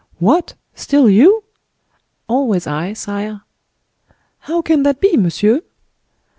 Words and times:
"What! 0.17 0.55
still 0.73 1.07
you?" 1.07 1.43
"Always 2.27 2.65
I, 2.65 2.93
sire." 2.93 3.41
"How 4.39 4.63
can 4.63 4.81
that 4.81 4.99
be, 4.99 5.15
monsieur?" 5.15 5.61